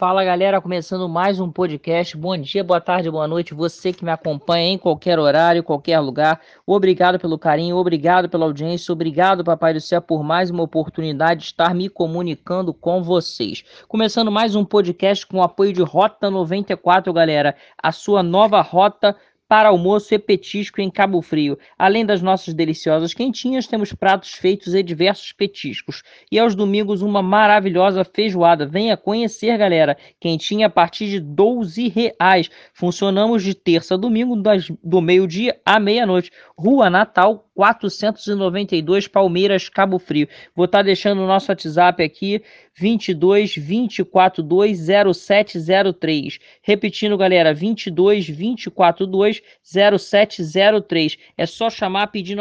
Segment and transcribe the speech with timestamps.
[0.00, 2.16] Fala galera, começando mais um podcast.
[2.16, 3.52] Bom dia, boa tarde, boa noite.
[3.52, 6.40] Você que me acompanha em qualquer horário, qualquer lugar.
[6.64, 11.46] Obrigado pelo carinho, obrigado pela audiência, obrigado, Papai do Céu, por mais uma oportunidade de
[11.48, 13.62] estar me comunicando com vocês.
[13.88, 17.54] Começando mais um podcast com o apoio de Rota 94, galera.
[17.76, 19.14] A sua nova rota
[19.50, 21.58] para almoço e petisco em Cabo Frio.
[21.76, 26.04] Além das nossas deliciosas quentinhas, temos pratos feitos e diversos petiscos.
[26.30, 28.64] E aos domingos, uma maravilhosa feijoada.
[28.64, 29.96] Venha conhecer, galera.
[30.20, 32.48] Quentinha a partir de 12 reais.
[32.72, 36.30] Funcionamos de terça a domingo, das, do meio-dia à meia-noite.
[36.56, 40.28] Rua Natal, 492 Palmeiras, Cabo Frio.
[40.54, 42.42] Vou estar tá deixando o nosso WhatsApp aqui,
[42.74, 46.38] 22 242 0703.
[46.62, 51.18] Repetindo, galera, 22 242 0703.
[51.36, 52.36] É só chamar, pedir,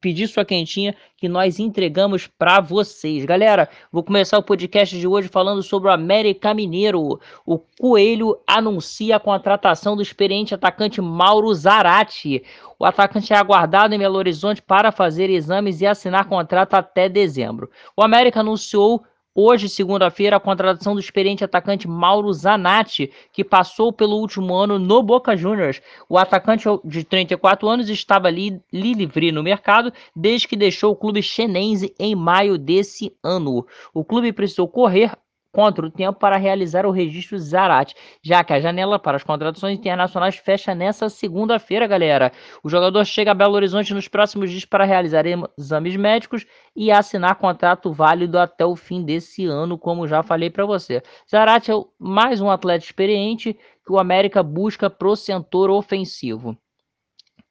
[0.00, 0.94] pedir sua quentinha
[1.26, 3.24] que nós entregamos para vocês.
[3.24, 7.18] Galera, vou começar o podcast de hoje falando sobre o América Mineiro.
[7.44, 12.44] O Coelho anuncia a contratação do experiente atacante Mauro Zarate.
[12.78, 17.68] O atacante é aguardado em Belo Horizonte para fazer exames e assinar contrato até dezembro.
[17.96, 19.02] O América anunciou
[19.38, 25.02] Hoje, segunda-feira, a contratação do experiente atacante Mauro Zanatti, que passou pelo último ano no
[25.02, 25.82] Boca Juniors.
[26.08, 31.22] O atacante de 34 anos estava ali livre no mercado desde que deixou o clube
[31.22, 33.66] chenense em maio desse ano.
[33.92, 35.12] O clube precisou correr
[35.56, 39.78] contra o tempo para realizar o registro Zarate, já que a janela para as contratações
[39.78, 42.30] internacionais fecha nessa segunda-feira, galera.
[42.62, 45.24] O jogador chega a Belo Horizonte nos próximos dias para realizar
[45.56, 46.44] exames médicos
[46.76, 51.02] e assinar contrato válido até o fim desse ano, como já falei para você.
[51.26, 56.54] Zarate é mais um atleta experiente que o América busca pro setor ofensivo.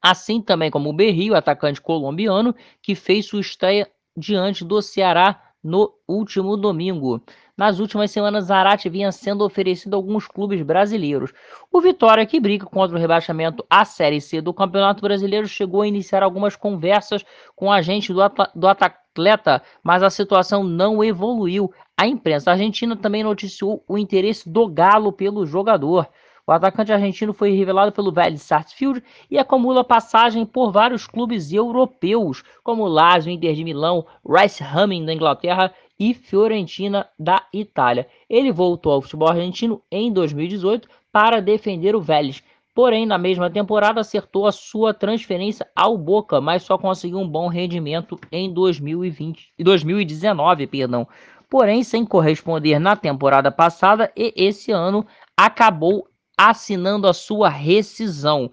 [0.00, 5.92] Assim também como o Berrio, atacante colombiano, que fez sua estreia diante do Ceará no
[6.06, 7.20] último domingo.
[7.56, 11.32] Nas últimas semanas, Zarate vinha sendo oferecido a alguns clubes brasileiros.
[11.72, 15.88] O Vitória, que briga contra o rebaixamento à Série C do Campeonato Brasileiro, chegou a
[15.88, 18.20] iniciar algumas conversas com a agente do,
[18.54, 21.72] do atleta, mas a situação não evoluiu.
[21.96, 26.06] A imprensa argentina também noticiou o interesse do Galo pelo jogador.
[26.46, 32.44] O atacante argentino foi revelado pelo Vélez Sarsfield e acumula passagem por vários clubes europeus,
[32.62, 38.06] como Lazio, Inter de Milão, Rice Hamming da Inglaterra e Fiorentina da Itália.
[38.28, 42.42] Ele voltou ao futebol argentino em 2018 para defender o Vélez.
[42.74, 47.48] Porém, na mesma temporada acertou a sua transferência ao Boca, mas só conseguiu um bom
[47.48, 51.08] rendimento em 2020 e 2019, perdão.
[51.48, 56.06] Porém, sem corresponder na temporada passada e esse ano acabou
[56.36, 58.50] assinando a sua rescisão.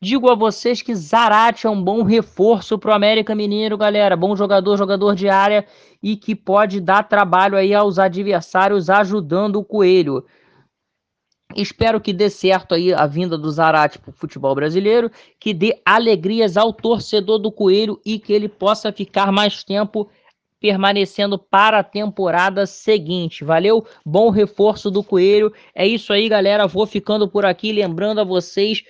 [0.00, 4.16] Digo a vocês que Zarate é um bom reforço para o América Mineiro, galera.
[4.16, 5.66] Bom jogador, jogador de área
[6.00, 10.24] e que pode dar trabalho aí aos adversários ajudando o Coelho.
[11.56, 15.10] Espero que dê certo aí a vinda do Zarate para o futebol brasileiro,
[15.40, 20.08] que dê alegrias ao torcedor do Coelho e que ele possa ficar mais tempo
[20.60, 23.42] permanecendo para a temporada seguinte.
[23.42, 23.84] Valeu?
[24.06, 25.52] Bom reforço do Coelho.
[25.74, 26.68] É isso aí, galera.
[26.68, 28.84] Vou ficando por aqui, lembrando a vocês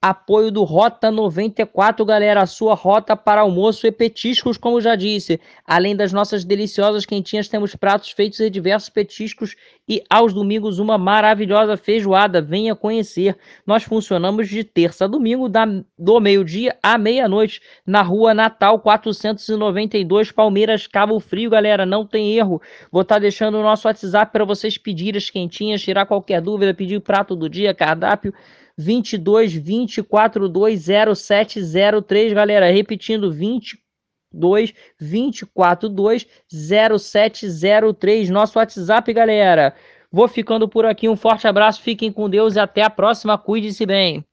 [0.00, 5.40] Apoio do Rota 94, galera, a sua rota para almoço e petiscos, como já disse.
[5.66, 9.56] Além das nossas deliciosas quentinhas, temos pratos feitos de diversos petiscos
[9.88, 12.42] e aos domingos uma maravilhosa feijoada.
[12.42, 13.38] Venha conhecer.
[13.66, 15.64] Nós funcionamos de terça a domingo, da,
[15.98, 21.86] do meio-dia à meia-noite, na rua Natal 492, Palmeiras, Cabo Frio, galera.
[21.86, 22.60] Não tem erro.
[22.92, 26.74] Vou estar tá deixando o nosso WhatsApp para vocês pedirem as quentinhas, tirar qualquer dúvida,
[26.74, 28.34] pedir prato do dia, cardápio.
[28.78, 30.84] 22 242
[31.16, 39.74] 0703, galera, repetindo 22 242 0703, nosso WhatsApp, galera.
[40.10, 43.84] Vou ficando por aqui, um forte abraço, fiquem com Deus e até a próxima, cuide-se
[43.84, 44.24] bem.